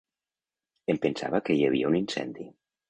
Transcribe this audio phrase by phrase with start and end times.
[0.95, 2.53] Em pensava que hi havia un incendi.